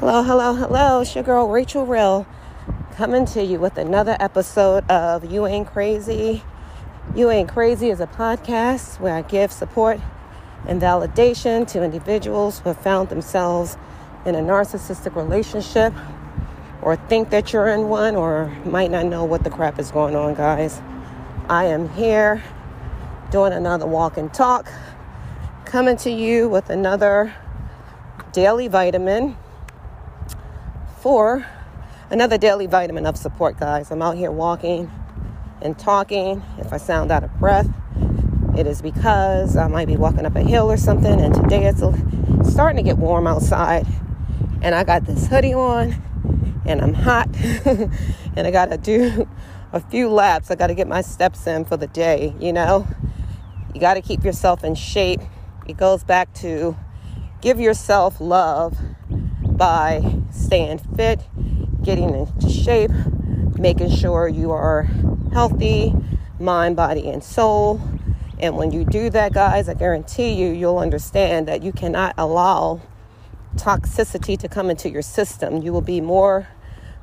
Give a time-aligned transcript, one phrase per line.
[0.00, 1.00] Hello, hello, hello.
[1.00, 2.24] It's your girl Rachel Rill
[2.92, 6.44] coming to you with another episode of You Ain't Crazy.
[7.16, 9.98] You Ain't Crazy is a podcast where I give support
[10.68, 13.76] and validation to individuals who have found themselves
[14.24, 15.92] in a narcissistic relationship
[16.80, 20.14] or think that you're in one or might not know what the crap is going
[20.14, 20.80] on, guys.
[21.48, 22.40] I am here
[23.32, 24.68] doing another walk and talk,
[25.64, 27.34] coming to you with another
[28.30, 29.36] daily vitamin
[31.00, 31.46] for
[32.10, 33.90] another daily vitamin of support, guys.
[33.90, 34.90] I'm out here walking
[35.62, 36.42] and talking.
[36.58, 37.68] If I sound out of breath,
[38.56, 41.82] it is because I might be walking up a hill or something, and today it's
[42.52, 43.86] starting to get warm outside,
[44.60, 45.94] and I got this hoodie on,
[46.66, 47.28] and I'm hot,
[47.64, 49.28] and I gotta do
[49.72, 50.50] a few laps.
[50.50, 52.88] I gotta get my steps in for the day, you know?
[53.72, 55.20] You gotta keep yourself in shape.
[55.68, 56.76] It goes back to
[57.40, 58.76] give yourself love
[59.58, 61.20] by staying fit,
[61.82, 62.92] getting into shape,
[63.58, 64.84] making sure you are
[65.32, 65.92] healthy,
[66.38, 67.80] mind, body, and soul.
[68.38, 72.80] And when you do that, guys, I guarantee you, you'll understand that you cannot allow
[73.56, 75.60] toxicity to come into your system.
[75.60, 76.48] You will be more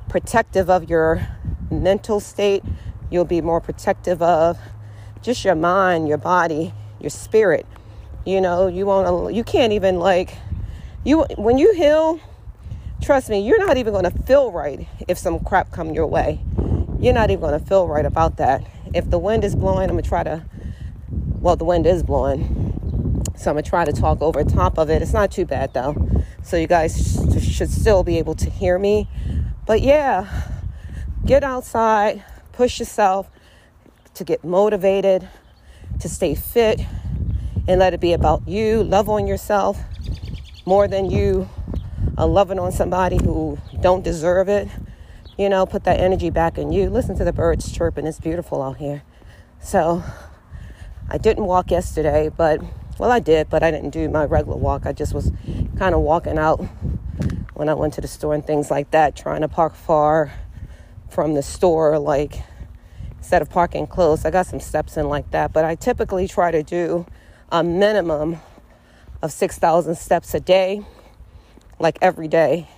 [0.08, 1.28] protective of your
[1.70, 2.64] mental state.
[3.10, 4.58] You'll be more protective of
[5.20, 7.66] just your mind, your body, your spirit.
[8.24, 10.38] You know, you won't, you can't even like,
[11.04, 12.18] you, when you heal,
[13.06, 16.40] trust me, you're not even going to feel right if some crap come your way.
[16.98, 18.66] You're not even going to feel right about that.
[18.94, 20.44] If the wind is blowing, I'm going to try to,
[21.08, 23.22] well, the wind is blowing.
[23.36, 25.02] So I'm going to try to talk over top of it.
[25.02, 25.94] It's not too bad though.
[26.42, 29.08] So you guys should still be able to hear me.
[29.66, 30.26] But yeah,
[31.24, 33.30] get outside, push yourself
[34.14, 35.28] to get motivated,
[36.00, 36.80] to stay fit,
[37.68, 38.82] and let it be about you.
[38.82, 39.78] Love on yourself
[40.64, 41.48] more than you
[42.18, 44.68] uh, loving on somebody who don't deserve it.
[45.38, 46.88] You know, put that energy back in you.
[46.88, 48.06] Listen to the birds chirping.
[48.06, 49.02] It's beautiful out here.
[49.60, 50.02] So
[51.10, 52.60] I didn't walk yesterday, but
[52.98, 54.86] well, I did, but I didn't do my regular walk.
[54.86, 55.30] I just was
[55.78, 56.56] kind of walking out
[57.54, 60.32] when I went to the store and things like that, trying to park far
[61.08, 62.42] from the store, like
[63.18, 64.24] instead of parking close.
[64.24, 67.06] I got some steps in like that, but I typically try to do
[67.50, 68.38] a minimum
[69.22, 70.84] of 6,000 steps a day
[71.78, 72.68] like every day.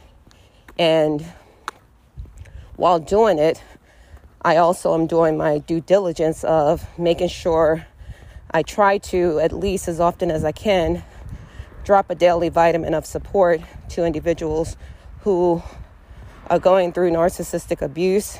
[0.79, 1.25] And
[2.77, 3.63] while doing it,
[4.43, 7.87] I also am doing my due diligence of making sure
[8.51, 11.03] I try to, at least as often as I can,
[11.85, 13.61] drop a daily vitamin of support
[13.91, 14.77] to individuals
[15.21, 15.63] who
[16.49, 18.39] are going through narcissistic abuse,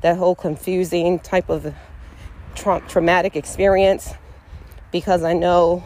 [0.00, 1.74] that whole confusing type of
[2.54, 4.14] tra- traumatic experience,
[4.90, 5.84] because I know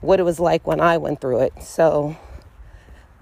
[0.00, 1.62] what it was like when I went through it.
[1.62, 2.16] So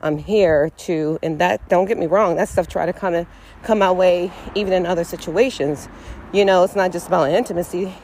[0.05, 3.27] I'm here to, and that, don't get me wrong, that stuff try to come, in,
[3.63, 5.89] come my way even in other situations.
[6.31, 7.95] You know, it's not just about intimacy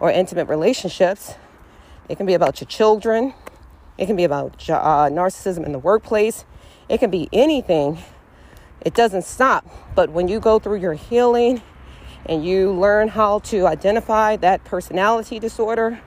[0.00, 1.36] or intimate relationships.
[2.10, 3.32] It can be about your children.
[3.96, 6.44] It can be about uh, narcissism in the workplace.
[6.90, 7.96] It can be anything.
[8.82, 9.66] It doesn't stop.
[9.94, 11.62] But when you go through your healing
[12.26, 16.02] and you learn how to identify that personality disorder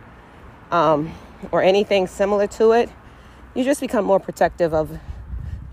[0.69, 1.11] um,
[1.51, 2.91] or anything similar to it,
[3.55, 5.00] you just become more protective of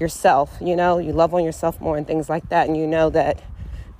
[0.00, 0.56] yourself.
[0.60, 2.66] You know, you love on yourself more and things like that.
[2.66, 3.42] And you know that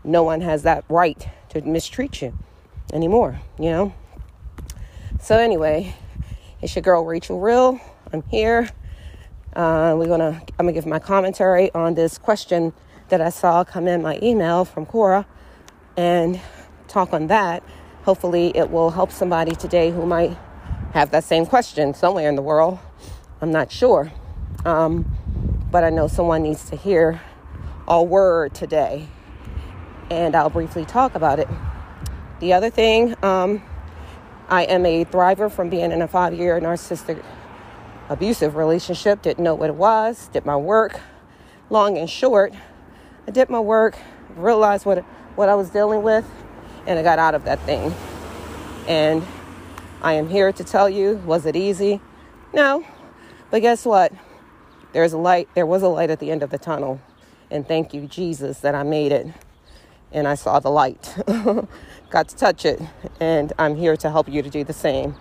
[0.03, 2.37] no one has that right to mistreat you
[2.93, 3.95] anymore, you know?
[5.21, 5.95] So, anyway,
[6.63, 7.81] it's your girl Rachel Real.
[8.13, 8.71] I'm here.
[9.55, 12.73] Uh, we're gonna, I'm gonna give my commentary on this question
[13.09, 15.27] that I saw come in my email from Quora
[15.97, 16.41] and
[16.89, 17.63] talk on that.
[18.05, 20.37] Hopefully, it will help somebody today who might
[20.93, 22.79] have that same question somewhere in the world.
[23.41, 24.13] I'm not sure.
[24.65, 25.11] Um,
[25.71, 27.21] but I know someone needs to hear
[27.87, 29.07] a word today,
[30.11, 31.49] and I'll briefly talk about it.
[32.41, 33.63] The other thing, um,
[34.49, 37.23] I am a thriver from being in a five year narcissistic
[38.09, 39.23] abusive relationship.
[39.23, 41.01] Didn't know what it was, did my work.
[41.71, 42.53] Long and short,
[43.29, 43.97] I did my work,
[44.35, 44.99] realized what,
[45.37, 46.29] what I was dealing with,
[46.87, 47.95] and I got out of that thing.
[48.89, 49.25] And
[50.03, 52.01] I am here to tell you was it easy?
[52.53, 52.85] No.
[53.51, 54.13] But guess what?
[54.93, 57.01] There's a light, there was a light at the end of the tunnel.
[57.51, 59.27] And thank you, Jesus, that I made it
[60.13, 61.17] and I saw the light.
[62.11, 62.81] Got to touch it.
[63.21, 65.15] And I'm here to help you to do the same.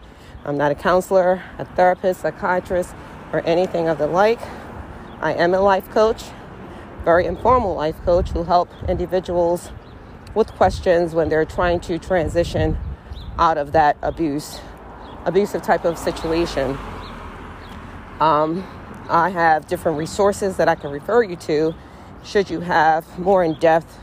[0.45, 2.95] I'm not a counselor, a therapist, psychiatrist,
[3.31, 4.39] or anything of the like.
[5.21, 6.23] I am a life coach,
[7.03, 9.71] very informal life coach who help individuals
[10.33, 12.77] with questions when they're trying to transition
[13.37, 14.59] out of that abuse,
[15.25, 16.77] abusive type of situation.
[18.19, 18.65] Um,
[19.09, 21.75] I have different resources that I can refer you to
[22.23, 23.97] should you have more in depth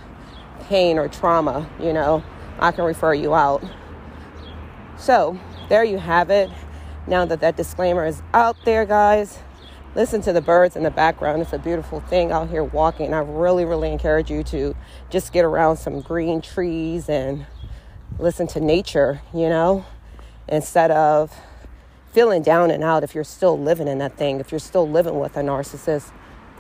[0.63, 2.25] pain or trauma, you know,
[2.59, 3.63] I can refer you out.
[4.99, 5.39] So,
[5.69, 6.51] there you have it.
[7.07, 9.39] Now that that disclaimer is out there, guys,
[9.95, 11.43] listen to the birds in the background.
[11.43, 13.15] It's a beautiful thing out here walking.
[13.15, 14.75] I really, really encourage you to
[15.11, 17.47] just get around some green trees and
[18.19, 19.85] listen to nature, you know,
[20.49, 21.33] instead of
[22.17, 25.19] feeling down and out if you're still living in that thing, if you're still living
[25.19, 26.11] with a narcissist.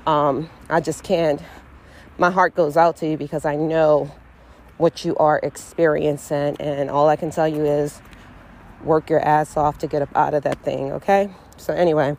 [0.06, 1.41] Um, I just can't.
[2.19, 4.14] My heart goes out to you because I know
[4.76, 8.03] what you are experiencing, and all I can tell you is
[8.85, 11.31] work your ass off to get up out of that thing, okay?
[11.56, 12.19] So, anyway,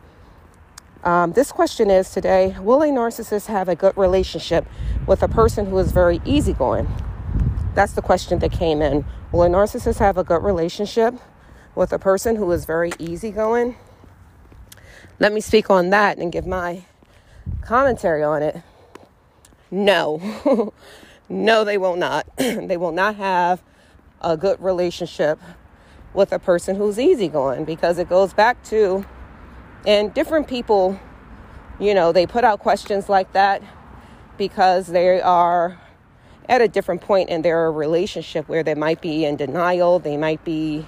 [1.04, 4.66] um, this question is today Will a narcissist have a good relationship
[5.06, 6.88] with a person who is very easygoing?
[7.76, 9.04] That's the question that came in.
[9.30, 11.14] Will a narcissist have a good relationship
[11.78, 13.76] with a person who is very easygoing?
[15.20, 16.82] Let me speak on that and give my
[17.62, 18.60] commentary on it.
[19.70, 20.72] No,
[21.28, 22.26] no, they will not.
[22.36, 23.62] they will not have
[24.20, 25.38] a good relationship
[26.14, 29.06] with a person who's easygoing because it goes back to,
[29.86, 30.98] and different people,
[31.78, 33.62] you know, they put out questions like that
[34.36, 35.78] because they are
[36.48, 40.42] at a different point in their relationship where they might be in denial, they might
[40.44, 40.84] be,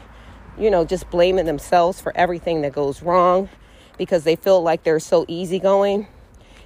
[0.60, 3.48] you know, just blaming themselves for everything that goes wrong
[3.98, 6.06] because they feel like they're so easygoing.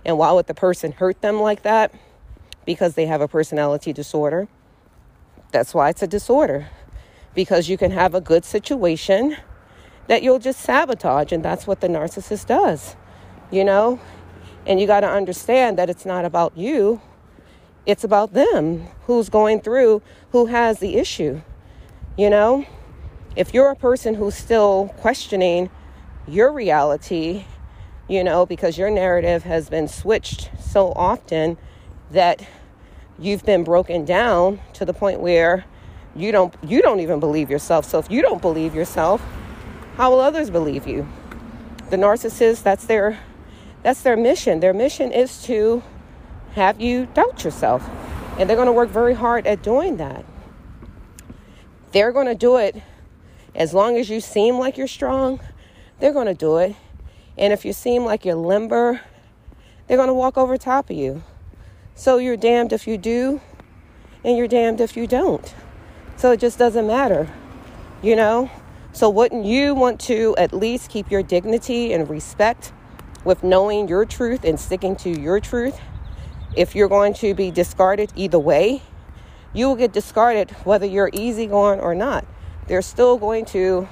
[0.04, 1.94] And why would the person hurt them like that?
[2.66, 4.48] Because they have a personality disorder.
[5.52, 6.68] That's why it's a disorder
[7.34, 9.36] because you can have a good situation
[10.06, 12.94] that you'll just sabotage, and that's what the narcissist does,
[13.50, 13.98] you know?
[14.66, 17.00] And you got to understand that it's not about you,
[17.86, 21.40] it's about them who's going through, who has the issue,
[22.16, 22.66] you know?
[23.36, 25.68] If you're a person who's still questioning
[26.28, 27.44] your reality,
[28.08, 31.58] you know, because your narrative has been switched so often
[32.12, 32.46] that
[33.18, 35.64] you've been broken down to the point where
[36.14, 37.84] you don't you don't even believe yourself.
[37.84, 39.20] So if you don't believe yourself,
[39.96, 41.08] how will others believe you?
[41.90, 43.18] The narcissist, that's their
[43.82, 44.60] that's their mission.
[44.60, 45.82] Their mission is to
[46.52, 47.88] have you doubt yourself.
[48.38, 50.24] And they're going to work very hard at doing that.
[51.92, 52.80] They're going to do it
[53.54, 55.40] as long as you seem like you're strong,
[56.00, 56.74] they're going to do it.
[57.38, 59.00] And if you seem like you're limber,
[59.86, 61.22] they're going to walk over top of you.
[61.94, 63.40] So you're damned if you do,
[64.24, 65.54] and you're damned if you don't.
[66.16, 67.28] So it just doesn't matter,
[68.02, 68.50] you know?
[68.92, 72.72] So wouldn't you want to at least keep your dignity and respect
[73.24, 75.80] with knowing your truth and sticking to your truth?
[76.56, 78.82] If you're going to be discarded either way,
[79.52, 82.24] you will get discarded whether you're easygoing or not.
[82.66, 83.88] They're still going to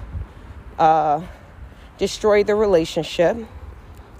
[0.79, 1.23] uh,
[1.99, 3.37] destroy the relationship.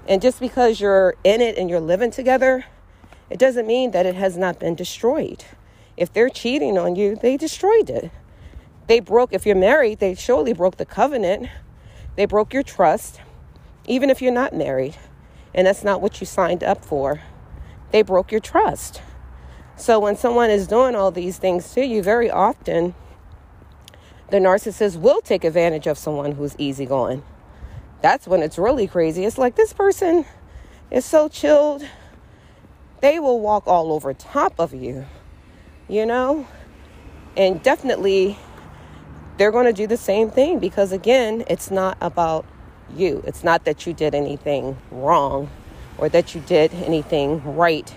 [0.07, 2.65] And just because you're in it and you're living together,
[3.29, 5.45] it doesn't mean that it has not been destroyed.
[5.97, 8.11] If they're cheating on you, they destroyed it.
[8.87, 11.49] They broke, if you're married, they surely broke the covenant.
[12.15, 13.21] They broke your trust,
[13.85, 14.97] even if you're not married.
[15.53, 17.21] And that's not what you signed up for.
[17.91, 19.01] They broke your trust.
[19.75, 22.93] So when someone is doing all these things to you, very often
[24.33, 27.21] the narcissist will take advantage of someone who's easygoing.
[28.01, 29.25] That's when it's really crazy.
[29.25, 30.25] It's like this person
[30.89, 31.85] is so chilled,
[33.01, 35.05] they will walk all over top of you
[35.87, 36.47] you know?
[37.35, 38.37] And definitely
[39.37, 42.45] they're going to do the same thing because, again, it's not about
[42.95, 43.23] you.
[43.25, 45.49] It's not that you did anything wrong
[45.97, 47.95] or that you did anything right.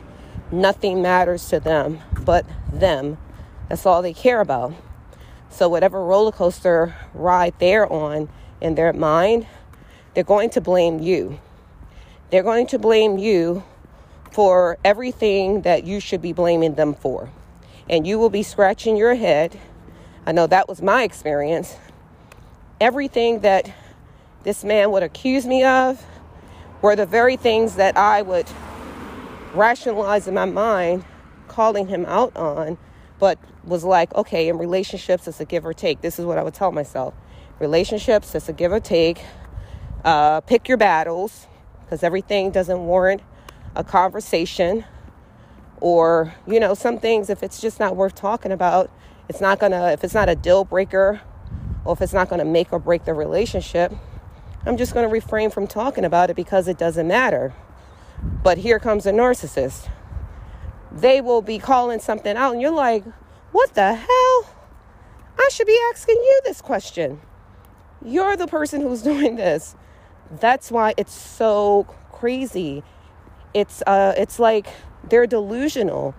[0.52, 3.18] Nothing matters to them but them.
[3.68, 4.74] That's all they care about.
[5.56, 8.28] So, whatever roller coaster ride they're on
[8.60, 9.46] in their mind,
[10.12, 11.40] they're going to blame you.
[12.30, 13.64] They're going to blame you
[14.32, 17.30] for everything that you should be blaming them for
[17.88, 19.58] and you will be scratching your head.
[20.26, 21.76] I know that was my experience.
[22.78, 23.72] Everything that
[24.42, 26.04] this man would accuse me of
[26.82, 28.46] were the very things that I would
[29.54, 31.04] rationalize in my mind,
[31.48, 32.76] calling him out on,
[33.18, 36.00] but was like, okay, in relationships, it's a give or take.
[36.00, 37.14] This is what I would tell myself.
[37.58, 39.24] Relationships, it's a give or take.
[40.04, 41.46] Uh, pick your battles
[41.84, 43.22] because everything doesn't warrant
[43.74, 44.84] a conversation
[45.80, 48.90] or you know some things if it's just not worth talking about
[49.28, 51.20] it's not gonna if it's not a deal breaker
[51.84, 53.92] or if it's not gonna make or break the relationship
[54.64, 57.52] i'm just gonna refrain from talking about it because it doesn't matter
[58.42, 59.90] but here comes a narcissist
[60.96, 63.04] they will be calling something out and you're like
[63.52, 64.50] what the hell
[65.38, 67.20] i should be asking you this question
[68.04, 69.76] you're the person who's doing this
[70.40, 72.82] that's why it's so crazy.
[73.54, 74.66] It's uh it's like
[75.08, 76.14] they're delusional.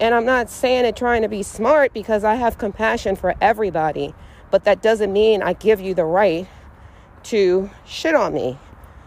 [0.00, 4.14] And I'm not saying it trying to be smart because I have compassion for everybody,
[4.50, 6.48] but that doesn't mean I give you the right
[7.24, 8.58] to shit on me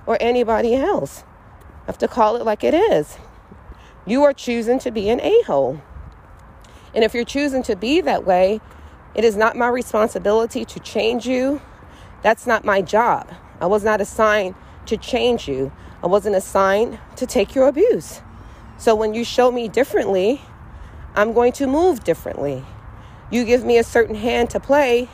[0.05, 1.23] or anybody else.
[1.83, 3.17] I have to call it like it is.
[4.05, 5.81] You are choosing to be an a hole.
[6.93, 8.61] And if you're choosing to be that way,
[9.15, 11.61] it is not my responsibility to change you.
[12.21, 13.33] That's not my job.
[13.59, 14.55] I was not assigned
[14.87, 15.71] to change you,
[16.03, 18.21] I wasn't assigned to take your abuse.
[18.77, 20.41] So when you show me differently,
[21.15, 22.63] I'm going to move differently.
[23.31, 25.09] You give me a certain hand to play,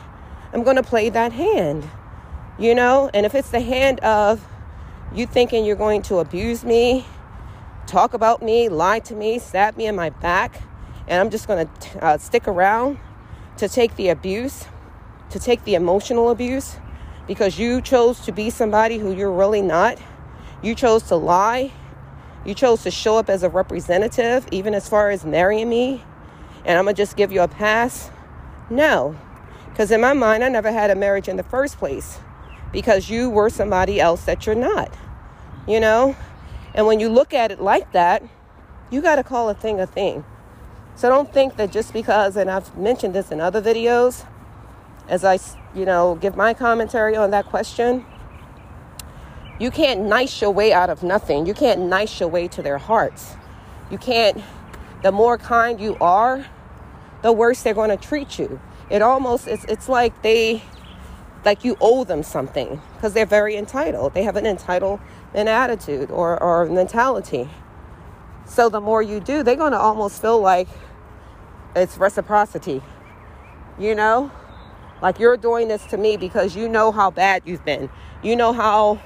[0.52, 1.88] I'm going to play that hand.
[2.58, 4.46] You know, and if it's the hand of
[5.14, 7.06] you thinking you're going to abuse me,
[7.86, 10.62] talk about me, lie to me, stab me in my back,
[11.08, 12.98] and I'm just going to uh, stick around
[13.58, 14.66] to take the abuse,
[15.30, 16.76] to take the emotional abuse,
[17.26, 19.98] because you chose to be somebody who you're really not.
[20.62, 21.72] You chose to lie.
[22.44, 26.02] You chose to show up as a representative, even as far as marrying me,
[26.64, 28.10] and I'm going to just give you a pass.
[28.68, 29.16] No,
[29.70, 32.18] because in my mind, I never had a marriage in the first place
[32.72, 34.92] because you were somebody else that you're not,
[35.68, 36.16] you know?
[36.74, 38.22] And when you look at it like that,
[38.90, 40.24] you got to call a thing a thing.
[40.94, 44.26] So don't think that just because, and I've mentioned this in other videos,
[45.08, 45.38] as I,
[45.74, 48.04] you know, give my commentary on that question,
[49.58, 51.46] you can't nice your way out of nothing.
[51.46, 53.36] You can't nice your way to their hearts.
[53.90, 54.42] You can't,
[55.02, 56.46] the more kind you are,
[57.22, 58.60] the worse they're going to treat you.
[58.90, 60.62] It almost, it's, it's like they,
[61.44, 64.14] like you owe them something because they're very entitled.
[64.14, 64.46] They have an
[65.34, 67.48] entitlement attitude or, or mentality.
[68.46, 70.68] So the more you do, they're going to almost feel like
[71.74, 72.82] it's reciprocity.
[73.78, 74.30] You know?
[75.00, 77.90] Like you're doing this to me because you know how bad you've been.
[78.22, 79.00] You know how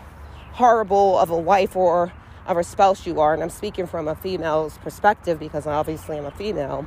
[0.53, 2.13] horrible of a wife or
[2.47, 3.35] of a spouse you are.
[3.35, 6.87] And I'm speaking from a female's perspective because obviously I'm a female.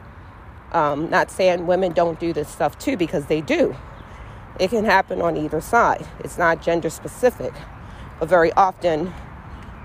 [0.71, 3.75] Um, not saying women don't do this stuff too because they do.
[4.59, 6.05] It can happen on either side.
[6.19, 7.53] It's not gender specific.
[8.19, 9.13] But very often,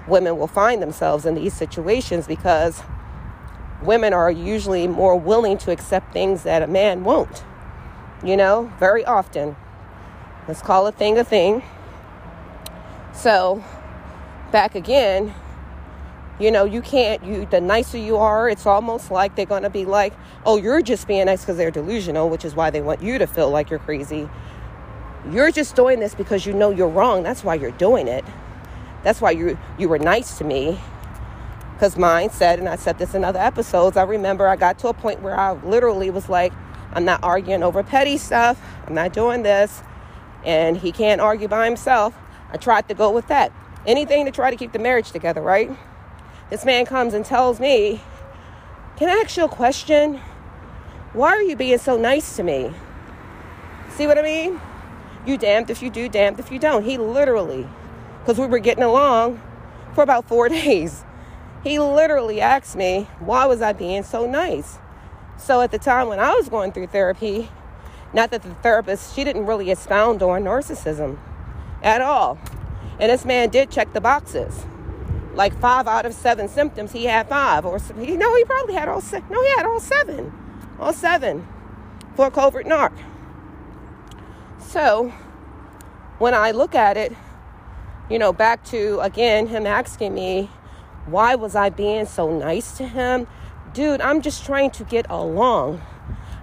[0.08, 2.82] women will find themselves in these situations because
[3.82, 7.44] women are usually more willing to accept things that a man won't.
[8.22, 9.56] You know, very often.
[10.48, 11.62] Let's call a thing a thing.
[13.12, 13.62] So,
[14.50, 15.34] back again,
[16.38, 19.70] you know, you can't, you, the nicer you are, it's almost like they're going to
[19.70, 20.12] be like,
[20.44, 23.26] oh, you're just being nice because they're delusional, which is why they want you to
[23.26, 24.28] feel like you're crazy.
[25.30, 27.22] You're just doing this because you know you're wrong.
[27.22, 28.24] That's why you're doing it.
[29.04, 30.80] That's why you you were nice to me.
[31.74, 34.88] Because mine said, and I said this in other episodes, I remember I got to
[34.88, 36.52] a point where I literally was like,
[36.92, 38.60] I'm not arguing over petty stuff.
[38.86, 39.82] I'm not doing this.
[40.44, 42.14] And he can't argue by himself.
[42.52, 43.52] I tried to go with that.
[43.86, 45.70] Anything to try to keep the marriage together, right?
[46.48, 48.00] This man comes and tells me,
[48.96, 50.20] Can I ask you a question?
[51.12, 52.72] Why are you being so nice to me?
[53.90, 54.60] See what I mean?
[55.26, 56.84] You damned if you do, damned if you don't.
[56.84, 57.68] He literally,
[58.24, 59.38] because we were getting along
[59.94, 61.04] for about four days,
[61.62, 64.78] he literally asked me, why was I being so nice?
[65.36, 67.50] So at the time when I was going through therapy,
[68.14, 71.18] not that the therapist, she didn't really expound on narcissism
[71.82, 72.38] at all.
[72.98, 74.64] And this man did check the boxes.
[75.34, 78.88] Like five out of seven symptoms, he had five, or you know, he probably had
[78.88, 79.28] all seven.
[79.30, 80.32] No, he had all seven,
[80.78, 81.46] all seven
[82.14, 82.92] for covert narc.
[84.60, 85.12] So
[86.18, 87.12] when I look at it,
[88.10, 90.50] you know, back to again him asking me,
[91.06, 93.26] why was I being so nice to him?
[93.72, 95.82] Dude, I'm just trying to get along.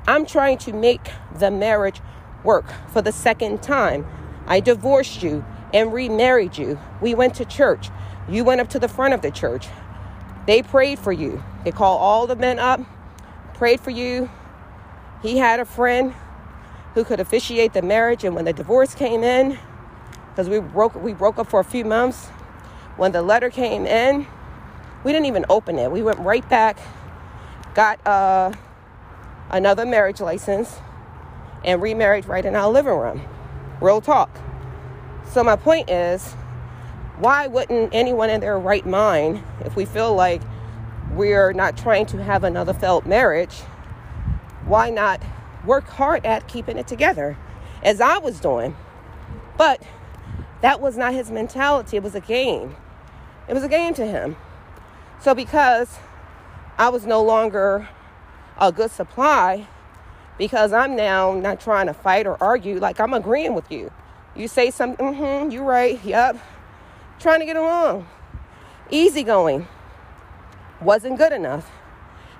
[0.07, 2.01] I'm trying to make the marriage
[2.43, 4.05] work for the second time.
[4.47, 6.79] I divorced you and remarried you.
[7.01, 7.89] We went to church.
[8.27, 9.67] You went up to the front of the church.
[10.47, 11.43] They prayed for you.
[11.63, 12.81] They called all the men up,
[13.53, 14.29] prayed for you.
[15.21, 16.13] He had a friend
[16.95, 18.23] who could officiate the marriage.
[18.23, 19.57] And when the divorce came in,
[20.31, 22.27] because we broke we broke up for a few months,
[22.97, 24.25] when the letter came in,
[25.03, 25.91] we didn't even open it.
[25.91, 26.77] We went right back,
[27.73, 28.53] got uh,
[29.49, 30.79] another marriage license,
[31.63, 33.21] and remarried right in our living room.
[33.81, 34.29] Real talk.
[35.31, 36.33] So my point is,
[37.19, 40.41] why wouldn't anyone in their right mind, if we feel like
[41.11, 43.59] we're not trying to have another failed marriage,
[44.65, 45.21] why not
[45.65, 47.37] work hard at keeping it together,
[47.83, 48.75] as I was doing.
[49.57, 49.81] But
[50.61, 51.97] that was not his mentality.
[51.97, 52.75] It was a game.
[53.47, 54.35] It was a game to him.
[55.19, 55.97] So because
[56.77, 57.87] I was no longer
[58.59, 59.67] a good supply,
[60.37, 63.91] because I'm now not trying to fight or argue, like I'm agreeing with you.
[64.35, 66.37] You say something, mm-hmm, you're right, yep.
[67.19, 68.07] Trying to get along.
[68.89, 69.67] easygoing
[70.81, 71.69] wasn't good enough.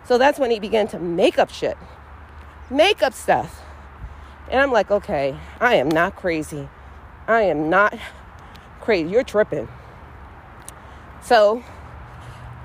[0.06, 1.78] So that's when he began to make up shit,
[2.70, 3.62] make up stuff.
[4.50, 6.68] And I'm like, okay, I am not crazy.
[7.28, 7.98] I am not
[8.80, 9.10] crazy.
[9.10, 9.68] You're tripping.
[11.24, 11.64] So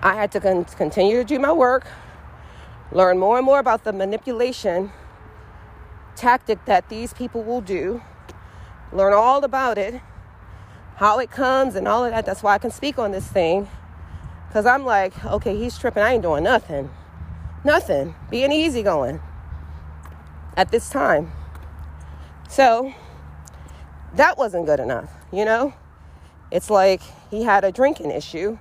[0.02, 1.86] I had to con- continue to do my work,
[2.92, 4.92] learn more and more about the manipulation
[6.16, 8.02] tactic that these people will do,
[8.92, 10.00] learn all about it,
[10.96, 12.24] how it comes, and all of that.
[12.24, 13.68] That's why I can speak on this thing.
[14.48, 16.02] Because I'm like, okay, he's tripping.
[16.02, 16.90] I ain't doing nothing.
[17.64, 18.14] Nothing.
[18.30, 19.20] Being easy going
[20.56, 21.30] at this time.
[22.48, 22.94] So
[24.14, 25.74] that wasn't good enough, you know?
[26.50, 28.58] It's like he had a drinking issue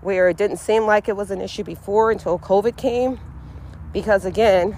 [0.00, 3.20] where it didn't seem like it was an issue before until COVID came.
[3.92, 4.76] Because again,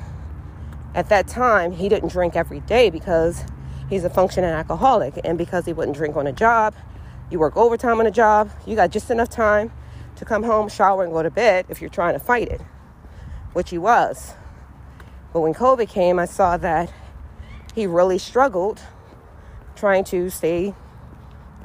[0.94, 3.44] at that time, he didn't drink every day because
[3.88, 5.20] he's a functioning alcoholic.
[5.24, 6.74] And because he wouldn't drink on a job,
[7.30, 9.72] you work overtime on a job, you got just enough time
[10.16, 12.60] to come home, shower, and go to bed if you're trying to fight it,
[13.54, 14.34] which he was.
[15.32, 16.92] But when COVID came, I saw that
[17.74, 18.82] he really struggled
[19.82, 20.72] trying to stay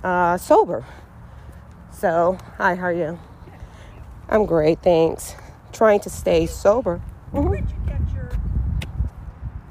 [0.04, 0.84] uh, sober.
[1.92, 3.20] So, hi, how are you?
[4.28, 5.36] I'm great, thanks.
[5.72, 7.00] Trying to stay sober.
[7.32, 7.48] Mm-hmm.
[7.48, 8.32] Where'd you get your?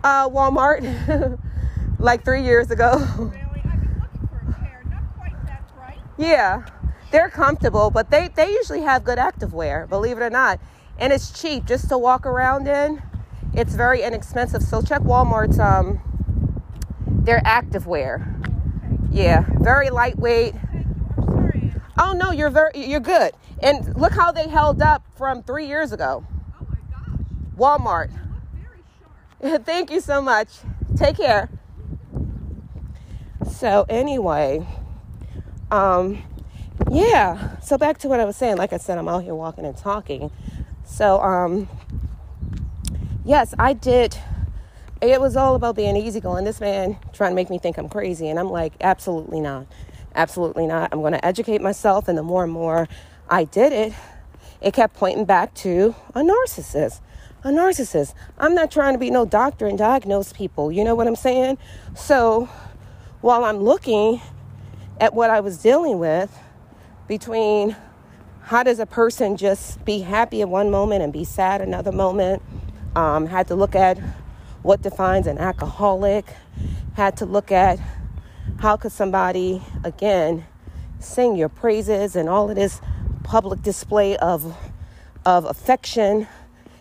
[0.05, 1.41] Uh, Walmart,
[1.99, 2.93] like three years ago.
[3.19, 3.33] Really?
[3.65, 4.85] I've been looking for a pair.
[4.91, 5.99] Not quite that bright.
[6.17, 6.65] Yeah,
[7.11, 10.61] they're comfortable, but they, they usually have good activewear, believe it or not.
[10.99, 13.03] And it's cheap just to walk around in.
[13.55, 14.63] It's very inexpensive.
[14.63, 16.01] So check Walmart's um
[17.27, 18.36] their activewear.
[19.17, 20.53] Yeah, very lightweight.
[20.53, 21.07] Thank you.
[21.17, 21.73] I'm sorry.
[21.99, 23.33] Oh no, you're very you're good.
[23.63, 26.23] And look how they held up from three years ago.
[26.61, 27.81] Oh my gosh.
[27.81, 28.11] Walmart.
[28.11, 28.83] You look very
[29.49, 29.65] sharp.
[29.65, 30.49] Thank you so much.
[30.99, 31.49] Take care.
[33.51, 34.67] So anyway,
[35.71, 36.23] um,
[36.91, 37.59] yeah.
[37.61, 38.59] So back to what I was saying.
[38.59, 40.31] Like I said, I'm out here walking and talking.
[40.85, 41.71] So um,
[43.25, 44.19] yes, I did.
[45.03, 46.47] It was all about being easygoing.
[46.47, 49.67] This man trying to make me think I'm crazy, and I'm like, absolutely not,
[50.15, 50.89] absolutely not.
[50.91, 52.89] I'm going to educate myself, and the more and more
[53.29, 53.93] I did it,
[54.63, 57.01] it kept pointing back to a narcissist.
[57.45, 58.15] A narcissist.
[58.39, 60.73] I'm not trying to be no doctor and diagnose people.
[60.73, 61.59] You know what I'm saying?
[61.95, 62.49] So
[63.21, 64.23] while I'm looking
[64.99, 66.37] at what I was dealing with
[67.07, 67.77] between
[68.41, 72.43] how does a person just be happy at one moment and be sad another moment,
[72.97, 73.99] um, had to look at
[74.67, 76.27] what defines an alcoholic,
[76.97, 77.79] had to look at
[78.59, 80.45] how could somebody, again,
[80.99, 82.81] sing your praises and all of this
[83.23, 84.57] public display of,
[85.25, 86.27] of affection.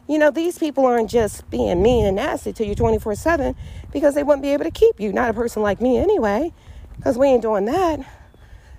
[0.07, 3.55] You know, these people aren't just being mean and nasty to you 24 7
[3.91, 5.13] because they wouldn't be able to keep you.
[5.13, 6.53] Not a person like me, anyway,
[6.97, 7.99] because we ain't doing that.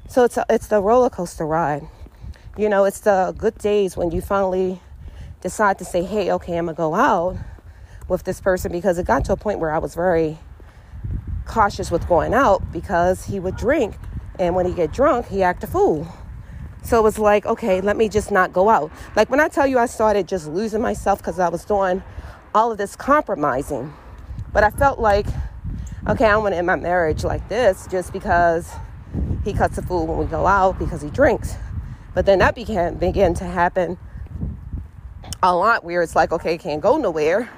[0.09, 1.87] So it's, a, it's the roller coaster ride.
[2.59, 4.81] You know, it's the good days when you finally
[5.43, 7.37] decide to say, hey, okay, I'm going to go out
[8.09, 10.39] with this person because it got to a point where I was very
[11.45, 13.97] cautious with going out because he would drink.
[14.39, 16.07] And when he get drunk, he act a fool.
[16.83, 18.93] So it was like, okay, let me just not go out.
[19.17, 22.03] Like when I tell you I started just losing myself because I was doing
[22.55, 23.93] all of this compromising.
[24.53, 25.27] But I felt like,
[26.09, 28.71] okay, I want to end my marriage like this just because
[29.45, 31.55] he cuts a fool when we go out because he drinks.
[32.15, 33.99] But then that began began to happen
[35.43, 37.51] a lot where it's like, okay, can't go nowhere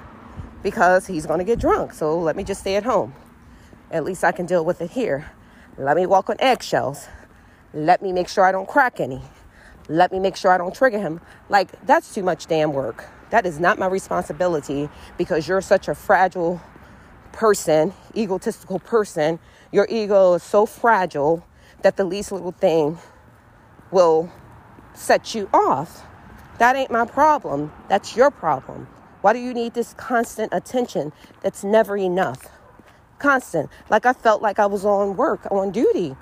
[0.63, 1.93] because he's going to get drunk.
[1.93, 3.13] So let me just stay at home.
[3.91, 5.31] At least I can deal with it here.
[5.77, 7.07] Let me walk on eggshells.
[7.73, 9.21] Let me make sure I don't crack any.
[9.87, 11.21] Let me make sure I don't trigger him.
[11.49, 13.05] Like, that's too much damn work.
[13.31, 16.61] That is not my responsibility because you're such a fragile
[17.31, 19.39] person, egotistical person.
[19.71, 21.45] Your ego is so fragile
[21.81, 22.97] that the least little thing
[23.91, 24.31] will
[24.93, 26.05] set you off.
[26.57, 27.71] That ain't my problem.
[27.87, 28.87] That's your problem.
[29.21, 32.47] Why do you need this constant attention that's never enough?
[33.17, 33.69] Constant.
[33.89, 36.15] Like I felt like I was on work, on duty.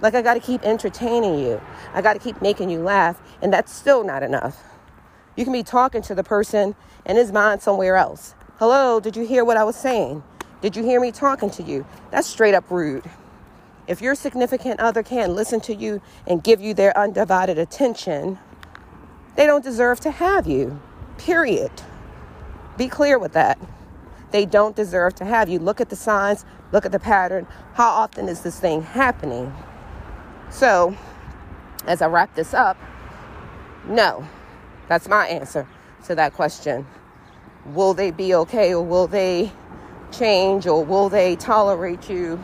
[0.00, 1.60] Like I got to keep entertaining you.
[1.92, 3.20] I got to keep making you laugh.
[3.42, 4.62] And that's still not enough.
[5.36, 8.34] You can be talking to the person and his mind somewhere else.
[8.58, 10.22] Hello, did you hear what I was saying?
[10.60, 11.86] Did you hear me talking to you?
[12.10, 13.08] That's straight up rude.
[13.88, 18.38] If your significant other can't listen to you and give you their undivided attention,
[19.34, 20.80] they don't deserve to have you.
[21.20, 21.70] Period.
[22.78, 23.58] Be clear with that.
[24.30, 25.58] They don't deserve to have you.
[25.58, 27.46] Look at the signs, look at the pattern.
[27.74, 29.52] How often is this thing happening?
[30.48, 30.96] So,
[31.86, 32.78] as I wrap this up,
[33.86, 34.26] no.
[34.88, 35.68] That's my answer
[36.06, 36.86] to that question.
[37.66, 39.52] Will they be okay or will they
[40.12, 42.42] change or will they tolerate you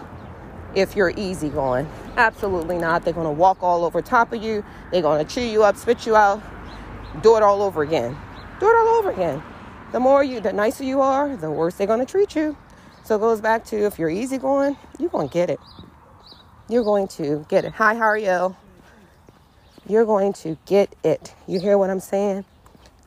[0.75, 1.89] if you're easygoing.
[2.19, 3.05] Absolutely not.
[3.05, 4.62] They're going to walk all over top of you.
[4.93, 6.43] They're going to chew you up, spit you out,
[7.23, 8.15] do it all over again.
[8.59, 9.42] Do it all over again.
[9.92, 12.57] The more you, the nicer you are, the worse they're going to treat you.
[13.05, 15.61] So it goes back to if you're easygoing, you're going to get it.
[16.69, 17.73] You're going to get it.
[17.75, 18.57] Hi, how are you?
[19.87, 21.35] You're going to get it.
[21.47, 22.45] You hear what I'm saying?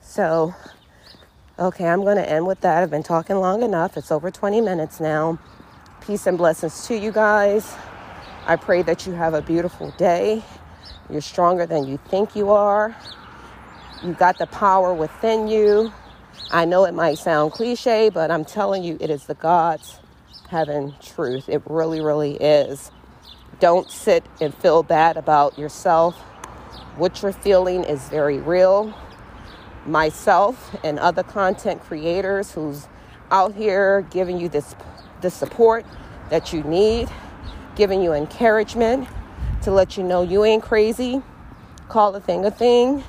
[0.02, 0.56] So,
[1.58, 2.82] okay, I'm going to end with that.
[2.84, 3.98] I've been talking long enough.
[3.98, 5.40] It's over 20 minutes now.
[6.00, 7.76] Peace and blessings to you guys.
[8.46, 10.44] I pray that you have a beautiful day.
[11.10, 12.96] You're stronger than you think you are.
[14.04, 15.92] You got the power within you.
[16.52, 20.00] I know it might sound cliche, but I'm telling you, it is the God's
[20.50, 21.50] heaven truth.
[21.50, 22.92] It really, really is.
[23.60, 26.16] Don't sit and feel bad about yourself.
[26.96, 28.94] What you're feeling is very real.
[29.86, 32.88] Myself and other content creators who's
[33.32, 34.76] out here giving you this
[35.20, 35.86] the support
[36.30, 37.10] that you need,
[37.76, 39.10] giving you encouragement
[39.64, 41.22] to let you know you ain't crazy.
[41.90, 43.04] Call a thing a thing.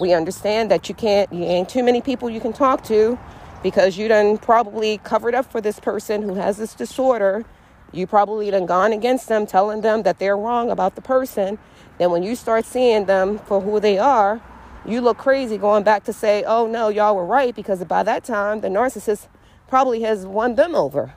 [0.00, 3.18] We understand that you can't, you ain't too many people you can talk to
[3.62, 7.44] because you done probably covered up for this person who has this disorder.
[7.92, 11.58] You probably done gone against them, telling them that they're wrong about the person.
[11.98, 14.42] Then when you start seeing them for who they are,
[14.84, 18.24] you look crazy going back to say, oh no, y'all were right because by that
[18.24, 19.28] time the narcissist
[19.68, 21.14] probably has won them over.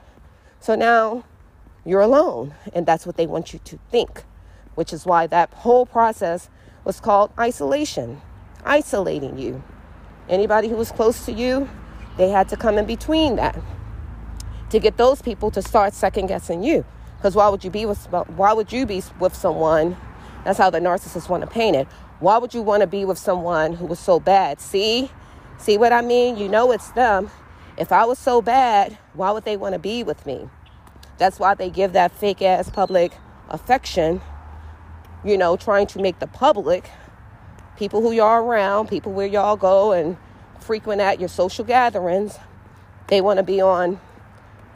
[0.60, 1.24] So now
[1.84, 2.54] you're alone.
[2.72, 4.22] And that's what they want you to think,
[4.74, 6.48] which is why that whole process
[6.84, 8.22] was called isolation,
[8.68, 9.62] isolating you.
[10.28, 11.68] Anybody who was close to you,
[12.16, 13.58] they had to come in between that
[14.70, 16.84] to get those people to start second guessing you.
[17.16, 19.96] Because why would you be with why would you be with someone?
[20.44, 21.88] That's how the narcissists want to paint it.
[22.20, 24.60] Why would you want to be with someone who was so bad?
[24.60, 25.10] See,
[25.56, 26.36] see what I mean?
[26.36, 27.30] You know it's them.
[27.76, 30.48] If I was so bad, why would they want to be with me?
[31.16, 33.12] That's why they give that fake ass public
[33.48, 34.20] affection,
[35.24, 36.90] you know, trying to make the public,
[37.78, 40.16] people who y'all around, people where y'all go and
[40.60, 42.36] frequent at your social gatherings,
[43.08, 44.00] they want to be on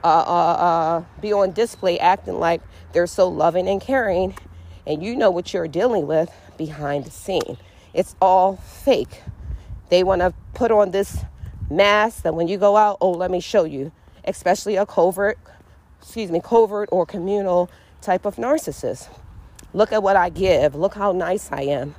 [0.04, 2.60] uh, uh, uh, be on display acting like
[2.92, 4.34] they're so loving and caring
[4.84, 7.56] and you know what you're dealing with behind the scene
[7.94, 9.22] it's all fake
[9.92, 11.18] they want to put on this
[11.70, 13.92] mask that when you go out, oh, let me show you,
[14.24, 15.38] especially a covert,
[16.00, 19.08] excuse me, covert or communal type of narcissist.
[19.74, 20.74] Look at what I give.
[20.74, 21.94] Look how nice I am.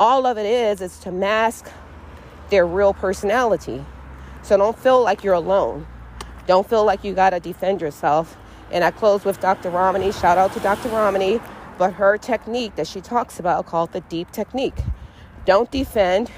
[0.00, 1.68] All of it is is to mask
[2.50, 3.84] their real personality.
[4.42, 5.88] So don't feel like you're alone.
[6.46, 8.36] Don't feel like you got to defend yourself.
[8.70, 9.70] And I close with Dr.
[9.70, 10.12] Ramani.
[10.12, 10.88] Shout out to Dr.
[10.90, 11.40] Ramani.
[11.78, 14.78] But her technique that she talks about called the deep technique.
[15.44, 16.30] Don't defend,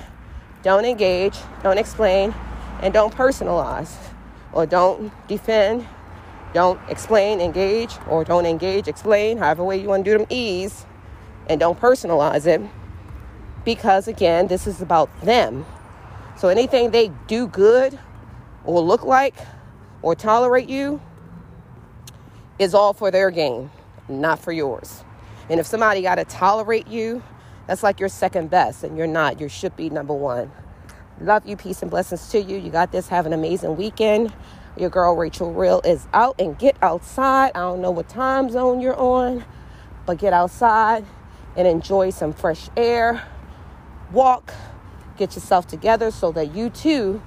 [0.63, 2.35] don't engage, don't explain,
[2.81, 3.95] and don't personalize
[4.53, 5.87] or don't defend,
[6.55, 10.87] don't explain, engage, or don't engage, explain, however way you want to do them, ease,
[11.49, 12.61] and don't personalize it
[13.65, 15.67] because again, this is about them.
[16.37, 17.99] So anything they do good
[18.65, 19.35] or look like
[20.03, 21.01] or tolerate you
[22.59, 23.71] is all for their gain,
[24.09, 25.05] not for yours.
[25.49, 27.23] And if somebody got to tolerate you,
[27.67, 29.41] that's like your second best, and you're not.
[29.41, 30.51] You should be number one.
[31.21, 31.57] Love you.
[31.57, 32.57] Peace and blessings to you.
[32.57, 33.09] You got this.
[33.09, 34.33] Have an amazing weekend.
[34.77, 37.53] Your girl Rachel Real is out and get outside.
[37.55, 39.45] I don't know what time zone you're on,
[40.07, 41.05] but get outside
[41.57, 43.23] and enjoy some fresh air.
[44.13, 44.53] Walk,
[45.17, 47.23] get yourself together so that you too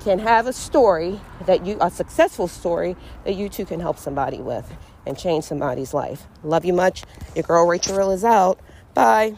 [0.00, 4.38] can have a story that you a successful story that you too can help somebody
[4.38, 4.70] with
[5.06, 6.24] and change somebody's life.
[6.42, 7.04] Love you much.
[7.34, 8.58] Your girl Rachel is out.
[8.94, 9.36] Bye.